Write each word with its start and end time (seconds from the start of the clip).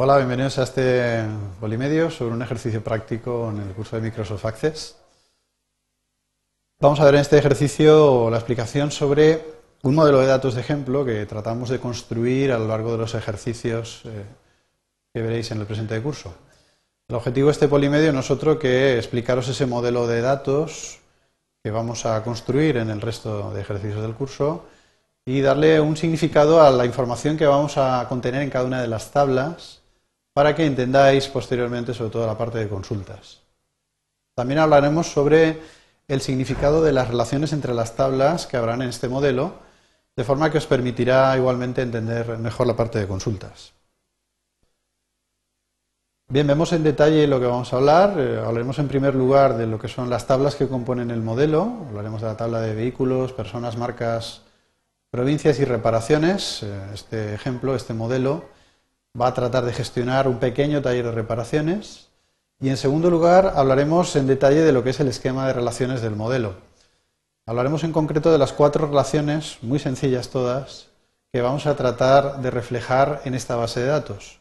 Hola, 0.00 0.16
bienvenidos 0.18 0.56
a 0.60 0.62
este 0.62 1.24
Polimedio 1.58 2.08
sobre 2.08 2.32
un 2.32 2.40
ejercicio 2.40 2.84
práctico 2.84 3.50
en 3.50 3.58
el 3.58 3.74
curso 3.74 3.96
de 3.96 4.02
Microsoft 4.02 4.44
Access. 4.44 4.96
Vamos 6.78 7.00
a 7.00 7.04
ver 7.04 7.16
en 7.16 7.22
este 7.22 7.36
ejercicio 7.36 8.30
la 8.30 8.36
explicación 8.36 8.92
sobre 8.92 9.44
un 9.82 9.96
modelo 9.96 10.20
de 10.20 10.28
datos 10.28 10.54
de 10.54 10.60
ejemplo 10.60 11.04
que 11.04 11.26
tratamos 11.26 11.68
de 11.68 11.80
construir 11.80 12.52
a 12.52 12.60
lo 12.60 12.68
largo 12.68 12.92
de 12.92 12.98
los 12.98 13.16
ejercicios 13.16 14.02
eh, 14.04 14.24
que 15.12 15.20
veréis 15.20 15.50
en 15.50 15.58
el 15.58 15.66
presente 15.66 16.00
curso. 16.00 16.32
El 17.08 17.16
objetivo 17.16 17.48
de 17.48 17.54
este 17.54 17.66
polimedio 17.66 18.12
no 18.12 18.20
es 18.20 18.30
otro 18.30 18.56
que 18.56 18.98
explicaros 18.98 19.48
ese 19.48 19.66
modelo 19.66 20.06
de 20.06 20.20
datos 20.20 21.00
que 21.60 21.72
vamos 21.72 22.06
a 22.06 22.22
construir 22.22 22.76
en 22.76 22.90
el 22.90 23.00
resto 23.00 23.52
de 23.52 23.62
ejercicios 23.62 24.02
del 24.02 24.14
curso 24.14 24.64
y 25.26 25.40
darle 25.40 25.80
un 25.80 25.96
significado 25.96 26.62
a 26.62 26.70
la 26.70 26.86
información 26.86 27.36
que 27.36 27.46
vamos 27.46 27.76
a 27.78 28.06
contener 28.08 28.42
en 28.42 28.50
cada 28.50 28.64
una 28.64 28.80
de 28.80 28.86
las 28.86 29.10
tablas 29.10 29.77
para 30.38 30.54
que 30.54 30.64
entendáis 30.64 31.26
posteriormente 31.26 31.92
sobre 31.92 32.10
todo 32.10 32.24
la 32.24 32.38
parte 32.38 32.58
de 32.58 32.68
consultas. 32.68 33.40
También 34.36 34.60
hablaremos 34.60 35.08
sobre 35.08 35.58
el 36.06 36.20
significado 36.20 36.80
de 36.80 36.92
las 36.92 37.08
relaciones 37.08 37.52
entre 37.52 37.74
las 37.74 37.96
tablas 37.96 38.46
que 38.46 38.56
habrán 38.56 38.80
en 38.82 38.90
este 38.90 39.08
modelo, 39.08 39.54
de 40.14 40.22
forma 40.22 40.48
que 40.52 40.58
os 40.58 40.66
permitirá 40.68 41.36
igualmente 41.36 41.82
entender 41.82 42.38
mejor 42.38 42.68
la 42.68 42.76
parte 42.76 43.00
de 43.00 43.08
consultas. 43.08 43.72
Bien, 46.28 46.46
vemos 46.46 46.72
en 46.72 46.84
detalle 46.84 47.26
lo 47.26 47.40
que 47.40 47.46
vamos 47.46 47.72
a 47.72 47.78
hablar. 47.78 48.14
Eh, 48.16 48.38
hablaremos 48.38 48.78
en 48.78 48.86
primer 48.86 49.16
lugar 49.16 49.56
de 49.56 49.66
lo 49.66 49.80
que 49.80 49.88
son 49.88 50.08
las 50.08 50.28
tablas 50.28 50.54
que 50.54 50.68
componen 50.68 51.10
el 51.10 51.20
modelo. 51.20 51.84
Hablaremos 51.88 52.20
de 52.20 52.28
la 52.28 52.36
tabla 52.36 52.60
de 52.60 52.76
vehículos, 52.76 53.32
personas, 53.32 53.76
marcas, 53.76 54.42
provincias 55.10 55.58
y 55.58 55.64
reparaciones. 55.64 56.62
Eh, 56.62 56.80
este 56.94 57.34
ejemplo, 57.34 57.74
este 57.74 57.92
modelo, 57.92 58.44
va 59.20 59.28
a 59.28 59.34
tratar 59.34 59.64
de 59.64 59.72
gestionar 59.72 60.28
un 60.28 60.38
pequeño 60.38 60.82
taller 60.82 61.06
de 61.06 61.12
reparaciones. 61.12 62.08
Y 62.60 62.68
en 62.68 62.76
segundo 62.76 63.10
lugar, 63.10 63.52
hablaremos 63.56 64.14
en 64.16 64.26
detalle 64.26 64.62
de 64.62 64.72
lo 64.72 64.82
que 64.84 64.90
es 64.90 65.00
el 65.00 65.08
esquema 65.08 65.46
de 65.46 65.52
relaciones 65.52 66.02
del 66.02 66.16
modelo. 66.16 66.54
Hablaremos 67.46 67.84
en 67.84 67.92
concreto 67.92 68.30
de 68.30 68.38
las 68.38 68.52
cuatro 68.52 68.86
relaciones, 68.86 69.58
muy 69.62 69.78
sencillas 69.78 70.28
todas, 70.28 70.88
que 71.32 71.40
vamos 71.40 71.66
a 71.66 71.76
tratar 71.76 72.40
de 72.40 72.50
reflejar 72.50 73.22
en 73.24 73.34
esta 73.34 73.56
base 73.56 73.80
de 73.80 73.86
datos. 73.86 74.38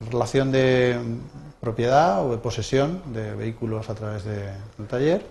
Relación 0.00 0.52
de 0.52 0.98
propiedad 1.60 2.24
o 2.26 2.32
de 2.32 2.38
posesión 2.38 3.02
de 3.12 3.34
vehículos 3.34 3.88
a 3.88 3.94
través 3.94 4.24
del 4.24 4.86
taller, 4.88 5.24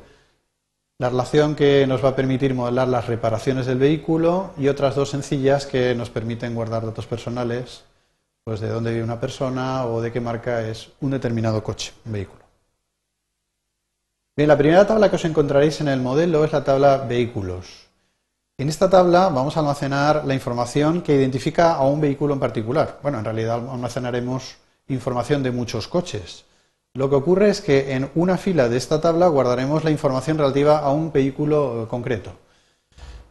la 0.97 1.09
relación 1.09 1.55
que 1.55 1.85
nos 1.85 2.03
va 2.03 2.09
a 2.09 2.15
permitir 2.15 2.53
modelar 2.53 2.87
las 2.87 3.07
reparaciones 3.07 3.65
del 3.65 3.77
vehículo 3.77 4.51
y 4.57 4.67
otras 4.67 4.95
dos 4.95 5.09
sencillas 5.09 5.65
que 5.65 5.93
nos 5.95 6.09
permiten 6.09 6.55
guardar 6.55 6.85
datos 6.85 7.05
personales 7.05 7.83
pues 8.43 8.59
de 8.59 8.69
dónde 8.69 8.91
vive 8.91 9.03
una 9.03 9.19
persona 9.19 9.85
o 9.85 10.01
de 10.01 10.11
qué 10.11 10.19
marca 10.19 10.67
es 10.67 10.89
un 11.01 11.11
determinado 11.11 11.63
coche, 11.63 11.93
un 12.05 12.11
vehículo. 12.11 12.43
Bien, 14.35 14.47
la 14.47 14.57
primera 14.57 14.85
tabla 14.85 15.09
que 15.09 15.15
os 15.15 15.25
encontraréis 15.25 15.79
en 15.81 15.87
el 15.87 16.01
modelo 16.01 16.43
es 16.43 16.51
la 16.51 16.63
tabla 16.63 16.97
vehículos. 16.97 17.87
En 18.57 18.69
esta 18.69 18.89
tabla 18.89 19.29
vamos 19.29 19.55
a 19.55 19.61
almacenar 19.61 20.25
la 20.25 20.33
información 20.33 21.01
que 21.01 21.15
identifica 21.15 21.73
a 21.73 21.85
un 21.85 22.01
vehículo 22.01 22.33
en 22.33 22.39
particular. 22.39 22.99
Bueno, 23.01 23.19
en 23.19 23.25
realidad 23.25 23.67
almacenaremos 23.69 24.57
información 24.87 25.43
de 25.43 25.51
muchos 25.51 25.87
coches. 25.87 26.45
Lo 26.93 27.09
que 27.09 27.15
ocurre 27.15 27.49
es 27.49 27.61
que 27.61 27.93
en 27.93 28.11
una 28.15 28.37
fila 28.37 28.69
de 28.69 28.77
esta 28.77 29.01
tabla 29.01 29.27
guardaremos 29.27 29.83
la 29.83 29.91
información 29.91 30.37
relativa 30.37 30.79
a 30.79 30.91
un 30.91 31.11
vehículo 31.11 31.87
concreto. 31.89 32.33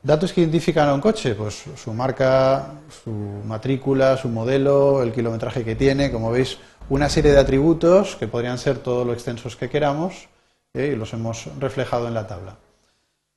Datos 0.05 0.33
que 0.33 0.41
identifican 0.41 0.89
a 0.89 0.95
un 0.95 1.00
coche, 1.00 1.36
pues 1.36 1.62
su 1.77 1.95
marca, 1.95 2.72
su 3.05 3.11
matrícula, 3.11 4.17
su 4.17 4.28
modelo, 4.28 5.00
el 5.00 5.12
kilometraje 5.12 5.64
que 5.64 5.77
tiene, 5.77 6.11
como 6.11 6.33
veis, 6.33 6.58
una 6.89 7.08
serie 7.08 7.31
de 7.31 7.39
atributos 7.39 8.17
que 8.17 8.27
podrían 8.27 8.58
ser 8.58 8.79
todo 8.79 9.05
lo 9.05 9.13
extensos 9.13 9.55
que 9.55 9.70
queramos 9.70 10.29
¿eh? 10.74 10.90
y 10.92 10.96
los 10.96 11.13
hemos 11.13 11.46
reflejado 11.61 12.08
en 12.08 12.14
la 12.14 12.27
tabla. 12.27 12.57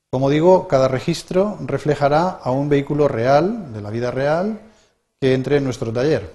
Como 0.09 0.31
digo, 0.31 0.67
cada 0.67 0.87
registro 0.87 1.55
reflejará 1.61 2.29
a 2.29 2.49
un 2.49 2.67
vehículo 2.67 3.07
real, 3.07 3.71
de 3.71 3.81
la 3.81 3.91
vida 3.91 4.09
real, 4.09 4.59
que 5.21 5.35
entre 5.35 5.57
en 5.57 5.65
nuestro 5.65 5.93
taller. 5.93 6.33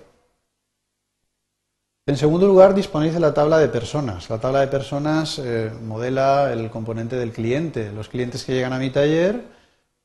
En 2.06 2.16
segundo 2.16 2.47
lugar, 2.47 2.74
disponéis 2.74 3.14
de 3.14 3.20
la 3.20 3.34
tabla 3.34 3.58
de 3.58 3.68
personas. 3.68 4.30
La 4.30 4.38
tabla 4.38 4.60
de 4.60 4.68
personas 4.68 5.41
eh, 5.41 5.72
modela 5.82 6.52
el 6.52 6.70
componente 6.70 7.16
del 7.16 7.32
cliente. 7.32 7.91
Los 7.91 8.08
clientes 8.08 8.44
que 8.44 8.52
llegan 8.52 8.72
a 8.72 8.78
mi 8.78 8.91
taller 8.91 9.58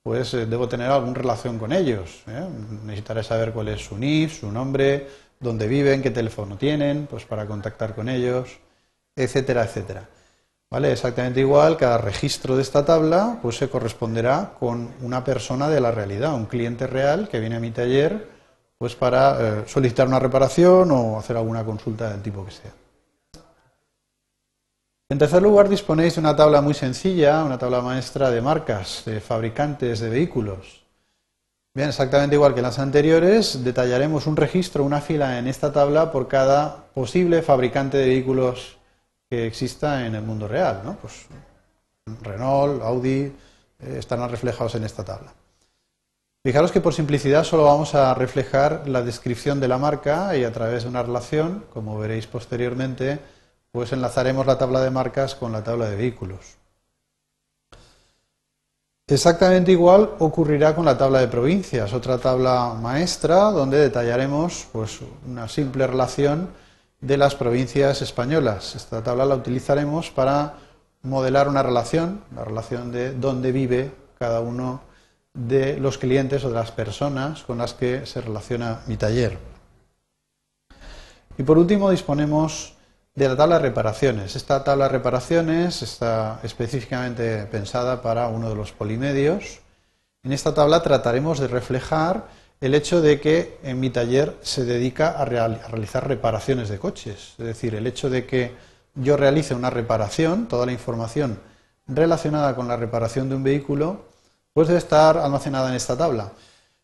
pues 0.06 0.36
eh, 0.36 0.46
debo 0.46 0.70
tener 0.70 0.92
alguna 0.92 1.16
relación 1.16 1.58
con 1.58 1.74
ellos. 1.74 2.22
¿eh? 2.28 2.48
Necesitaré 2.84 3.24
saber 3.24 3.52
cuál 3.52 3.70
es 3.70 3.84
su 3.84 3.98
NIF, 3.98 4.40
su 4.42 4.52
nombre, 4.52 5.08
dónde 5.40 5.68
viven, 5.68 6.04
qué 6.04 6.12
teléfono 6.12 6.58
tienen, 6.58 7.08
pues 7.10 7.26
para 7.26 7.48
contactar 7.48 7.96
con 7.96 8.08
ellos, 8.08 8.60
etcétera, 9.16 9.64
etcétera. 9.64 10.08
¿Vale? 10.70 10.92
Exactamente 10.92 11.40
igual, 11.40 11.76
cada 11.76 11.98
registro 11.98 12.56
de 12.56 12.62
esta 12.62 12.86
tabla 12.86 13.40
pues 13.42 13.58
se 13.58 13.68
corresponderá 13.68 14.54
con 14.60 14.94
una 15.02 15.24
persona 15.24 15.70
de 15.70 15.82
la 15.82 15.90
realidad, 15.90 16.36
un 16.36 16.46
cliente 16.46 16.86
real 16.86 17.28
que 17.28 17.40
viene 17.40 17.56
a 17.56 17.60
mi 17.60 17.72
taller 17.72 18.30
pues 18.78 18.94
para 18.94 19.38
eh, 19.40 19.64
solicitar 19.66 20.08
una 20.08 20.20
reparación 20.20 20.92
o 20.92 21.18
hacer 21.18 21.36
alguna 21.36 21.66
consulta 21.66 22.12
del 22.12 22.22
tipo 22.22 22.46
que 22.46 22.52
sea. 22.52 22.85
En 25.08 25.20
tercer 25.20 25.44
lugar, 25.44 25.70
disponéis 25.70 26.16
de 26.16 26.22
una 26.22 26.36
tabla 26.36 26.62
muy 26.62 26.74
sencilla, 26.74 27.44
una 27.44 27.60
tabla 27.60 27.80
maestra 27.80 28.32
de 28.32 28.42
marcas, 28.42 29.04
de 29.06 29.22
fabricantes 29.22 30.00
de 30.00 30.10
vehículos. 30.10 30.84
Bien, 31.76 31.90
exactamente 31.90 32.36
igual 32.36 32.56
que 32.56 32.64
las 32.64 32.80
anteriores, 32.80 33.64
detallaremos 33.64 34.26
un 34.26 34.36
registro, 34.36 34.84
una 34.84 35.02
fila 35.02 35.38
en 35.38 35.48
esta 35.48 35.72
tabla 35.72 36.12
por 36.12 36.28
cada 36.28 36.88
posible 36.96 37.44
fabricante 37.44 37.98
de 37.98 38.08
vehículos 38.08 38.78
que 39.30 39.46
exista 39.46 40.08
en 40.08 40.16
el 40.16 40.24
mundo 40.24 40.48
real. 40.48 40.98
Pues 41.00 41.28
Renault, 42.24 42.82
Audi, 42.82 43.26
eh, 43.26 43.34
estarán 44.00 44.32
reflejados 44.32 44.74
en 44.74 44.86
esta 44.86 45.04
tabla. 45.06 45.34
Fijaros 46.44 46.72
que 46.72 46.82
por 46.82 46.96
simplicidad 46.96 47.44
solo 47.44 47.66
vamos 47.66 47.94
a 47.94 48.12
reflejar 48.16 48.88
la 48.88 49.04
descripción 49.04 49.60
de 49.60 49.68
la 49.68 49.78
marca 49.78 50.36
y 50.36 50.44
a 50.44 50.52
través 50.52 50.82
de 50.84 50.90
una 50.90 51.04
relación, 51.04 51.66
como 51.72 52.00
veréis 52.00 52.26
posteriormente, 52.26 53.20
pues 53.76 53.92
enlazaremos 53.92 54.46
la 54.46 54.58
tabla 54.58 54.80
de 54.80 54.90
marcas 54.90 55.36
con 55.36 55.52
la 55.52 55.62
tabla 55.62 55.90
de 55.90 55.98
vehículos. 55.98 56.56
Exactamente 59.06 59.74
igual 59.74 60.12
ocurrirá 60.20 60.74
con 60.74 60.86
la 60.86 60.98
tabla 60.98 61.20
de 61.20 61.28
provincias, 61.28 61.92
otra 61.92 62.18
tabla 62.18 62.74
maestra 62.82 63.52
donde 63.52 63.78
detallaremos 63.78 64.70
pues, 64.72 65.02
una 65.28 65.50
simple 65.50 65.86
relación 65.88 66.48
de 67.02 67.18
las 67.18 67.36
provincias 67.36 68.02
españolas. 68.02 68.76
Esta 68.78 69.04
tabla 69.04 69.26
la 69.26 69.36
utilizaremos 69.36 70.10
para 70.10 70.54
modelar 71.02 71.50
una 71.50 71.62
relación, 71.62 72.22
la 72.34 72.46
relación 72.46 72.94
de 72.94 73.12
dónde 73.12 73.52
vive 73.52 73.92
cada 74.18 74.40
uno 74.40 74.84
de 75.34 75.82
los 75.82 75.98
clientes 75.98 76.46
o 76.46 76.50
de 76.50 76.56
las 76.56 76.72
personas 76.72 77.44
con 77.44 77.58
las 77.58 77.74
que 77.74 78.06
se 78.06 78.22
relaciona 78.22 78.84
mi 78.88 78.96
taller. 78.96 79.38
Y 81.38 81.44
por 81.44 81.58
último 81.58 81.92
disponemos 81.92 82.75
de 83.16 83.30
la 83.30 83.38
tabla 83.38 83.56
de 83.56 83.62
reparaciones. 83.62 84.36
Esta 84.36 84.64
tabla 84.64 84.86
de 84.86 84.92
reparaciones 84.92 85.82
está 85.82 86.40
específicamente 86.44 87.46
pensada 87.46 88.02
para 88.02 88.28
uno 88.28 88.50
de 88.50 88.56
los 88.56 88.74
polimedios. 88.74 89.62
En 90.24 90.34
esta 90.34 90.54
tabla 90.54 90.84
trataremos 90.84 91.40
de 91.40 91.48
reflejar 91.48 92.28
el 92.60 92.76
hecho 92.76 93.02
de 93.02 93.22
que 93.22 93.58
en 93.64 93.80
mi 93.80 93.90
taller 93.90 94.36
se 94.42 94.66
dedica 94.66 95.10
a, 95.10 95.26
realizar 95.26 96.08
reparaciones 96.08 96.68
de 96.68 96.78
coches. 96.78 97.36
Es 97.38 97.46
decir, 97.46 97.76
el 97.76 97.88
hecho 97.88 98.10
de 98.10 98.26
que 98.26 98.54
yo 98.96 99.16
realice 99.16 99.56
una 99.56 99.70
reparación, 99.70 100.48
toda 100.48 100.66
la 100.66 100.72
información 100.74 101.40
relacionada 101.88 102.56
con 102.56 102.68
la 102.68 102.76
reparación 102.76 103.30
de 103.30 103.36
un 103.36 103.44
vehículo, 103.44 104.06
pues 104.54 104.68
debe 104.68 104.80
estar 104.80 105.18
almacenada 105.18 105.70
en 105.70 105.76
esta 105.76 105.98
tabla. 105.98 106.32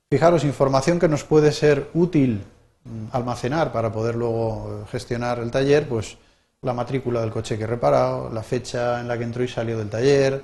Fijaros, 0.09 0.43
información 0.43 0.99
que 0.99 1.07
nos 1.07 1.23
puede 1.23 1.51
ser 1.51 1.89
útil 1.93 2.43
Mm, 2.83 3.07
almacenar 3.11 3.71
para 3.71 3.91
poder 3.91 4.15
luego 4.15 4.85
gestionar 4.91 5.37
el 5.39 5.51
taller, 5.51 5.87
pues 5.87 6.17
la 6.61 6.73
matrícula 6.73 7.21
del 7.21 7.31
coche 7.31 7.57
que 7.57 7.63
he 7.63 7.67
reparado, 7.67 8.29
la 8.29 8.43
fecha 8.43 9.01
en 9.01 9.07
la 9.07 9.17
que 9.17 9.23
entró 9.23 9.43
y 9.43 9.47
salió 9.47 9.77
del 9.77 9.89
taller, 9.89 10.43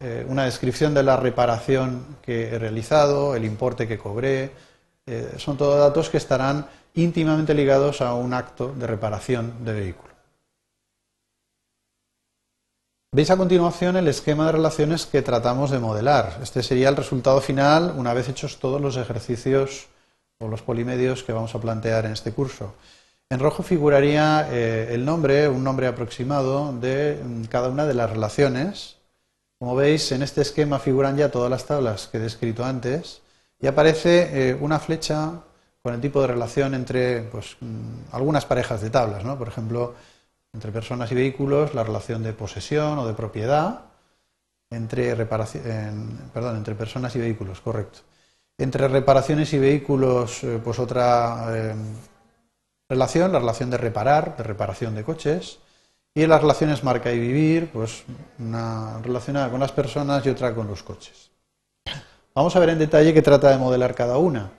eh, 0.00 0.24
una 0.28 0.44
descripción 0.44 0.94
de 0.94 1.02
la 1.02 1.16
reparación 1.16 2.18
que 2.22 2.48
he 2.48 2.58
realizado, 2.58 3.34
el 3.34 3.44
importe 3.44 3.86
que 3.86 3.98
cobré. 3.98 4.52
Eh, 5.06 5.34
son 5.36 5.56
todos 5.56 5.78
datos 5.78 6.08
que 6.08 6.16
estarán 6.16 6.66
íntimamente 6.94 7.52
ligados 7.52 8.00
a 8.00 8.14
un 8.14 8.32
acto 8.32 8.72
de 8.74 8.86
reparación 8.86 9.64
de 9.64 9.72
vehículo. 9.72 10.08
Veis 13.12 13.30
a 13.30 13.36
continuación 13.36 13.96
el 13.96 14.08
esquema 14.08 14.46
de 14.46 14.52
relaciones 14.52 15.06
que 15.06 15.22
tratamos 15.22 15.70
de 15.70 15.78
modelar. 15.78 16.38
Este 16.42 16.62
sería 16.62 16.88
el 16.88 16.96
resultado 16.96 17.40
final 17.40 17.94
una 17.96 18.14
vez 18.14 18.28
hechos 18.28 18.58
todos 18.58 18.80
los 18.80 18.96
ejercicios 18.96 19.88
o 20.38 20.48
los 20.48 20.62
polimedios 20.62 21.24
que 21.24 21.32
vamos 21.32 21.54
a 21.54 21.60
plantear 21.60 22.06
en 22.06 22.12
este 22.12 22.32
curso. 22.32 22.74
En 23.30 23.40
rojo 23.40 23.62
figuraría 23.62 24.48
eh, 24.50 24.94
el 24.94 25.04
nombre, 25.04 25.48
un 25.48 25.62
nombre 25.62 25.86
aproximado 25.86 26.72
de 26.72 27.20
mm, 27.22 27.44
cada 27.44 27.68
una 27.68 27.84
de 27.84 27.92
las 27.92 28.08
relaciones. 28.10 28.96
Como 29.58 29.76
veis, 29.76 30.12
en 30.12 30.22
este 30.22 30.40
esquema 30.40 30.78
figuran 30.78 31.16
ya 31.16 31.30
todas 31.30 31.50
las 31.50 31.66
tablas 31.66 32.08
que 32.08 32.16
he 32.16 32.20
descrito 32.20 32.64
antes 32.64 33.20
y 33.60 33.66
aparece 33.66 34.50
eh, 34.50 34.54
una 34.54 34.78
flecha 34.78 35.42
con 35.82 35.94
el 35.94 36.00
tipo 36.00 36.22
de 36.22 36.28
relación 36.28 36.74
entre 36.74 37.22
pues, 37.24 37.56
mm, 37.60 38.12
algunas 38.12 38.46
parejas 38.46 38.80
de 38.80 38.90
tablas, 38.90 39.24
¿no? 39.24 39.36
Por 39.36 39.48
ejemplo, 39.48 39.94
entre 40.54 40.72
personas 40.72 41.12
y 41.12 41.14
vehículos, 41.14 41.74
la 41.74 41.84
relación 41.84 42.22
de 42.22 42.32
posesión 42.32 42.98
o 42.98 43.06
de 43.06 43.14
propiedad, 43.14 43.84
entre, 44.70 45.14
perdón, 45.16 46.56
entre 46.56 46.74
personas 46.74 47.14
y 47.16 47.20
vehículos, 47.20 47.60
correcto. 47.60 48.00
Entre 48.58 48.88
reparaciones 48.88 49.52
y 49.52 49.58
vehículos, 49.58 50.44
eh, 50.44 50.60
pues 50.62 50.78
otra 50.78 51.76
relación, 52.88 53.32
la 53.32 53.38
relación 53.38 53.70
de 53.70 53.76
reparar, 53.76 54.36
de 54.36 54.42
reparación 54.42 54.94
de 54.94 55.04
coches. 55.04 55.58
Y 56.14 56.26
las 56.26 56.40
relaciones 56.40 56.82
marca 56.82 57.12
y 57.12 57.18
vivir, 57.18 57.70
pues 57.70 58.02
una 58.38 58.98
relacionada 59.02 59.50
con 59.50 59.60
las 59.60 59.72
personas 59.72 60.24
y 60.26 60.30
otra 60.30 60.54
con 60.54 60.66
los 60.66 60.82
coches. 60.82 61.30
Vamos 62.34 62.56
a 62.56 62.58
ver 62.60 62.70
en 62.70 62.78
detalle 62.78 63.14
qué 63.14 63.22
trata 63.22 63.50
de 63.50 63.58
modelar 63.58 63.94
cada 63.94 64.18
una. 64.18 64.50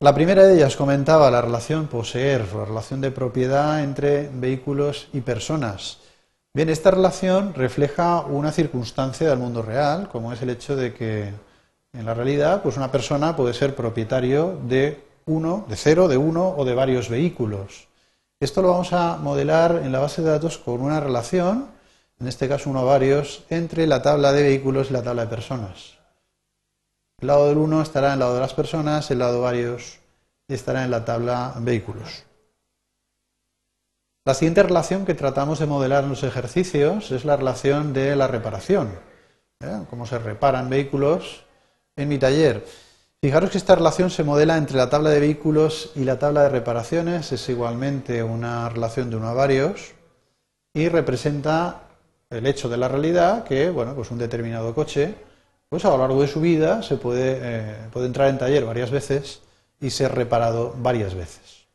La 0.00 0.14
primera 0.14 0.44
de 0.44 0.54
ellas 0.54 0.76
comentaba 0.76 1.30
la 1.30 1.42
relación 1.42 1.86
poseer, 1.86 2.52
la 2.54 2.64
relación 2.64 3.00
de 3.00 3.10
propiedad 3.10 3.82
entre 3.82 4.28
vehículos 4.32 5.08
y 5.12 5.20
personas. 5.20 5.98
Bien, 6.54 6.68
esta 6.68 6.90
relación 6.90 7.54
refleja 7.54 8.20
una 8.22 8.52
circunstancia 8.52 9.28
del 9.30 9.38
mundo 9.38 9.62
real, 9.62 10.08
como 10.08 10.32
es 10.32 10.42
el 10.42 10.50
hecho 10.50 10.76
de 10.76 10.92
que 10.92 11.32
en 11.92 12.04
la 12.04 12.14
realidad, 12.14 12.62
pues 12.62 12.76
una 12.76 12.90
persona 12.90 13.36
puede 13.36 13.54
ser 13.54 13.74
propietario 13.74 14.58
de 14.64 15.11
uno, 15.26 15.64
de 15.68 15.76
cero, 15.76 16.08
de 16.08 16.16
uno 16.16 16.54
o 16.56 16.64
de 16.64 16.74
varios 16.74 17.08
vehículos. 17.08 17.88
Esto 18.40 18.62
lo 18.62 18.68
vamos 18.68 18.92
a 18.92 19.16
modelar 19.16 19.82
en 19.84 19.92
la 19.92 20.00
base 20.00 20.22
de 20.22 20.30
datos 20.30 20.58
con 20.58 20.80
una 20.80 21.00
relación, 21.00 21.68
en 22.18 22.28
este 22.28 22.48
caso 22.48 22.70
uno 22.70 22.82
o 22.82 22.86
varios, 22.86 23.44
entre 23.50 23.86
la 23.86 24.02
tabla 24.02 24.32
de 24.32 24.42
vehículos 24.42 24.90
y 24.90 24.92
la 24.92 25.02
tabla 25.02 25.22
de 25.22 25.28
personas. 25.28 25.98
El 27.20 27.28
lado 27.28 27.48
del 27.48 27.58
1 27.58 27.82
estará 27.82 28.08
en 28.08 28.12
el 28.14 28.18
lado 28.18 28.34
de 28.34 28.40
las 28.40 28.54
personas, 28.54 29.10
el 29.10 29.20
lado 29.20 29.40
varios 29.40 30.00
estará 30.48 30.84
en 30.84 30.90
la 30.90 31.04
tabla 31.04 31.54
vehículos. 31.58 32.24
La 34.24 34.34
siguiente 34.34 34.62
relación 34.62 35.04
que 35.04 35.14
tratamos 35.14 35.58
de 35.58 35.66
modelar 35.66 36.04
en 36.04 36.10
los 36.10 36.22
ejercicios 36.22 37.10
es 37.10 37.24
la 37.24 37.36
relación 37.36 37.92
de 37.92 38.14
la 38.14 38.28
reparación. 38.28 38.90
¿eh? 39.60 39.82
Cómo 39.90 40.06
se 40.06 40.18
reparan 40.18 40.70
vehículos 40.70 41.44
en 41.96 42.08
mi 42.08 42.18
taller. 42.18 42.64
Fijaros 43.24 43.50
que 43.50 43.58
esta 43.58 43.76
relación 43.76 44.10
se 44.10 44.24
modela 44.24 44.56
entre 44.56 44.76
la 44.76 44.90
tabla 44.90 45.10
de 45.10 45.20
vehículos 45.20 45.92
y 45.94 46.00
la 46.02 46.18
tabla 46.18 46.42
de 46.42 46.48
reparaciones, 46.48 47.30
es 47.30 47.48
igualmente 47.48 48.20
una 48.24 48.68
relación 48.68 49.10
de 49.10 49.16
uno 49.16 49.28
a 49.28 49.32
varios 49.32 49.92
y 50.74 50.88
representa 50.88 51.82
el 52.30 52.48
hecho 52.48 52.68
de 52.68 52.78
la 52.78 52.88
realidad 52.88 53.44
que, 53.44 53.70
bueno, 53.70 53.94
pues 53.94 54.10
un 54.10 54.18
determinado 54.18 54.74
coche, 54.74 55.14
pues 55.68 55.84
a 55.84 55.90
lo 55.90 55.98
largo 55.98 56.20
de 56.20 56.26
su 56.26 56.40
vida 56.40 56.82
se 56.82 56.96
puede, 56.96 57.38
eh, 57.40 57.76
puede 57.92 58.06
entrar 58.06 58.28
en 58.28 58.38
taller 58.38 58.64
varias 58.64 58.90
veces 58.90 59.40
y 59.80 59.90
ser 59.90 60.16
reparado 60.16 60.74
varias 60.78 61.14
veces. 61.14 61.68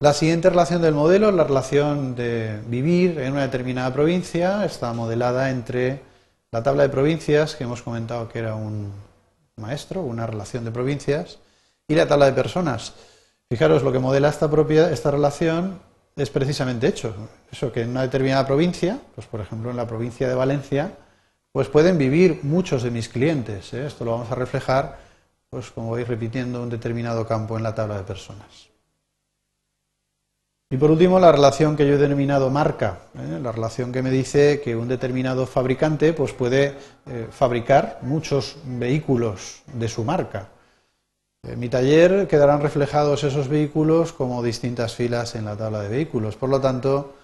La 0.00 0.12
siguiente 0.12 0.50
relación 0.50 0.82
del 0.82 0.92
modelo 0.92 1.30
es 1.30 1.34
la 1.34 1.44
relación 1.44 2.14
de 2.14 2.60
vivir 2.66 3.18
en 3.20 3.32
una 3.32 3.42
determinada 3.42 3.90
provincia, 3.90 4.66
está 4.66 4.92
modelada 4.92 5.48
entre 5.48 6.11
la 6.52 6.62
tabla 6.62 6.82
de 6.82 6.90
provincias, 6.90 7.56
que 7.56 7.64
hemos 7.64 7.82
comentado 7.82 8.28
que 8.28 8.38
era 8.38 8.54
un 8.54 8.92
maestro, 9.56 10.02
una 10.02 10.26
relación 10.26 10.64
de 10.64 10.70
provincias, 10.70 11.38
y 11.88 11.94
la 11.94 12.06
tabla 12.06 12.26
de 12.26 12.32
personas. 12.32 12.92
Fijaros, 13.50 13.82
lo 13.82 13.90
que 13.90 13.98
modela 13.98 14.28
esta, 14.28 14.50
propia, 14.50 14.90
esta 14.90 15.10
relación 15.10 15.80
es 16.14 16.28
precisamente 16.28 16.86
hecho. 16.86 17.14
Eso, 17.50 17.72
que 17.72 17.82
en 17.82 17.90
una 17.90 18.02
determinada 18.02 18.46
provincia, 18.46 19.00
pues 19.14 19.26
por 19.26 19.40
ejemplo 19.40 19.70
en 19.70 19.76
la 19.76 19.86
provincia 19.86 20.28
de 20.28 20.34
Valencia, 20.34 20.92
pues 21.52 21.68
pueden 21.68 21.96
vivir 21.96 22.40
muchos 22.42 22.82
de 22.82 22.90
mis 22.90 23.08
clientes. 23.08 23.72
¿eh? 23.72 23.86
Esto 23.86 24.04
lo 24.04 24.12
vamos 24.12 24.30
a 24.30 24.34
reflejar, 24.34 24.98
pues 25.48 25.70
como 25.70 25.90
vais 25.90 26.06
repitiendo, 26.06 26.62
un 26.62 26.70
determinado 26.70 27.26
campo 27.26 27.56
en 27.56 27.62
la 27.62 27.74
tabla 27.74 27.96
de 27.96 28.04
personas. 28.04 28.71
Y 30.72 30.78
por 30.78 30.90
último, 30.90 31.20
la 31.20 31.30
relación 31.30 31.76
que 31.76 31.86
yo 31.86 31.96
he 31.96 31.98
denominado 31.98 32.48
marca, 32.48 33.00
¿eh? 33.14 33.38
la 33.42 33.52
relación 33.52 33.92
que 33.92 34.00
me 34.00 34.10
dice 34.10 34.62
que 34.64 34.74
un 34.74 34.88
determinado 34.88 35.46
fabricante 35.46 36.14
pues, 36.14 36.32
puede 36.32 36.74
eh, 37.04 37.28
fabricar 37.30 37.98
muchos 38.00 38.56
vehículos 38.64 39.64
de 39.74 39.86
su 39.86 40.02
marca. 40.02 40.48
En 41.42 41.60
mi 41.60 41.68
taller 41.68 42.26
quedarán 42.26 42.62
reflejados 42.62 43.22
esos 43.22 43.48
vehículos 43.48 44.14
como 44.14 44.42
distintas 44.42 44.94
filas 44.94 45.34
en 45.34 45.44
la 45.44 45.56
tabla 45.56 45.82
de 45.82 45.90
vehículos. 45.90 46.36
Por 46.36 46.48
lo 46.48 46.58
tanto, 46.58 47.16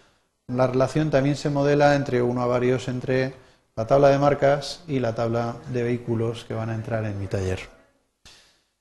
la 0.49 0.67
relación 0.67 1.09
también 1.09 1.37
se 1.37 1.49
modela 1.49 1.95
entre 1.95 2.21
uno 2.21 2.43
a 2.43 2.47
varios 2.47 2.87
entre 2.87 3.33
la 3.77 3.87
tabla 3.87 4.11
de 4.11 4.19
marcas 4.19 4.83
y 4.87 4.99
la 4.99 5.15
tabla 5.15 5.57
de 5.73 5.85
vehículos 5.85 6.45
que 6.45 6.53
van 6.53 6.69
a 6.69 6.75
entrar 6.75 7.07
en 7.07 7.19
mi 7.19 7.29
taller. 7.29 7.61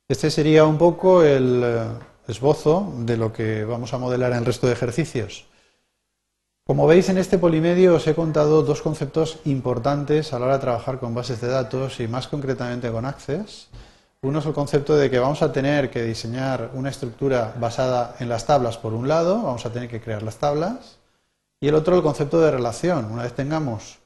Este 0.09 0.29
sería 0.29 0.65
un 0.65 0.77
poco 0.77 1.23
el 1.23 1.63
esbozo 2.27 2.93
de 2.99 3.17
lo 3.17 3.33
que 3.33 3.65
vamos 3.65 3.93
a 3.93 3.97
modelar 3.97 4.31
en 4.31 4.39
el 4.39 4.45
resto 4.45 4.67
de 4.67 4.73
ejercicios. 4.73 5.45
Como 6.65 6.85
veis 6.85 7.07
en 7.07 7.17
este 7.17 7.37
polimedio 7.37 7.95
os 7.95 8.07
he 8.07 8.13
contado 8.13 8.61
dos 8.61 8.81
conceptos 8.81 9.39
importantes 9.45 10.33
a 10.33 10.39
la 10.39 10.47
hora 10.47 10.55
de 10.55 10.61
trabajar 10.67 10.99
con 10.99 11.15
bases 11.15 11.39
de 11.39 11.47
datos 11.47 12.01
y 12.01 12.09
más 12.09 12.27
concretamente 12.27 12.91
con 12.91 13.05
Access. 13.05 13.69
Uno 14.21 14.39
es 14.39 14.45
el 14.45 14.53
concepto 14.53 14.97
de 14.97 15.09
que 15.09 15.19
vamos 15.19 15.41
a 15.41 15.53
tener 15.53 15.89
que 15.89 16.03
diseñar 16.03 16.71
una 16.73 16.89
estructura 16.89 17.55
basada 17.57 18.17
en 18.19 18.27
las 18.27 18.45
tablas 18.45 18.77
por 18.77 18.93
un 18.93 19.07
lado, 19.07 19.43
vamos 19.43 19.65
a 19.65 19.71
tener 19.71 19.87
que 19.87 20.01
crear 20.01 20.23
las 20.23 20.37
tablas, 20.37 20.97
y 21.61 21.69
el 21.69 21.75
otro 21.75 21.95
el 21.95 22.03
concepto 22.03 22.41
de 22.41 22.51
relación. 22.51 23.05
Una 23.11 23.23
vez 23.23 23.33
tengamos 23.33 23.99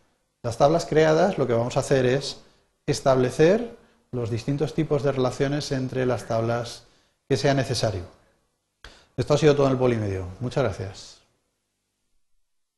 las 0.43 0.57
tablas 0.57 0.85
creadas, 0.85 1.39
lo 1.39 1.47
que 1.47 1.53
vamos 1.53 1.77
a 1.77 1.79
hacer 1.79 2.05
es 2.05 2.41
establecer 2.85 3.75
los 4.11 4.29
distintos 4.29 4.75
tipos 4.75 5.01
de 5.01 5.13
relaciones 5.13 5.71
entre 5.71 6.05
las 6.05 6.27
tablas 6.27 6.83
que 7.31 7.37
sea 7.37 7.53
necesario. 7.53 8.03
Esto 9.15 9.33
ha 9.33 9.37
sido 9.37 9.55
todo 9.55 9.67
en 9.67 9.71
el 9.71 9.77
polimedio. 9.77 10.27
Muchas 10.41 10.65
gracias. 10.65 11.20